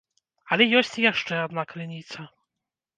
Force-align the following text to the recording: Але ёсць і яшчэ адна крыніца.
Але 0.55 0.63
ёсць 0.79 0.95
і 1.03 1.05
яшчэ 1.11 1.33
адна 1.45 1.69
крыніца. 1.77 2.31